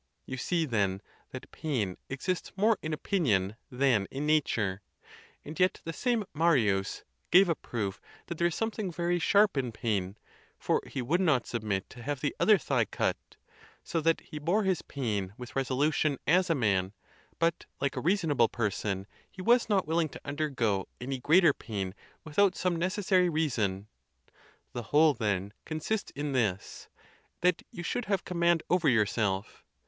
You 0.25 0.35
see, 0.37 0.65
then, 0.65 1.03
that 1.29 1.51
pain 1.51 1.95
exists 2.09 2.51
more 2.57 2.79
in 2.81 2.91
opinion 2.91 3.55
than 3.69 4.07
in 4.09 4.25
nature; 4.25 4.81
and 5.45 5.59
yet 5.59 5.79
the 5.83 5.93
same 5.93 6.25
Marius 6.33 7.03
gave 7.29 7.47
a 7.49 7.53
proof 7.53 8.01
that 8.25 8.39
there 8.39 8.47
is 8.47 8.55
something 8.55 8.91
very 8.91 9.19
sharp 9.19 9.57
in 9.57 9.71
pain, 9.71 10.17
for 10.57 10.81
he 10.87 11.03
would 11.03 11.21
not 11.21 11.45
submit 11.45 11.87
to 11.91 12.01
have 12.01 12.19
the 12.19 12.35
other 12.39 12.57
thigh 12.57 12.85
cut. 12.85 13.17
So 13.83 14.01
that 14.01 14.21
he 14.21 14.39
bore 14.39 14.63
his 14.63 14.81
pain 14.81 15.33
with 15.37 15.55
resolution 15.55 16.17
as 16.25 16.49
a 16.49 16.55
man; 16.55 16.93
but, 17.37 17.53
86 17.53 17.59
THE 17.59 17.59
TUSCULAN 17.59 17.77
DISPUTATIONS. 17.77 17.81
like 17.81 17.95
a 17.95 18.07
reasonable 18.09 18.49
person, 18.49 19.07
he 19.29 19.41
was 19.43 19.69
not 19.69 19.85
willing 19.85 20.09
to 20.09 20.21
undergo 20.25 20.87
any 20.99 21.19
greater 21.19 21.53
pain 21.53 21.93
without 22.23 22.55
some 22.55 22.75
necessary 22.75 23.29
reason, 23.29 23.85
The 24.73 24.81
whole, 24.89 25.13
then, 25.13 25.53
consists 25.63 26.09
in 26.15 26.31
this—that 26.31 27.61
you 27.69 27.83
should 27.83 28.05
have 28.05 28.25
com 28.25 28.39
mand 28.39 28.63
over 28.67 28.89
yourself. 28.89 29.63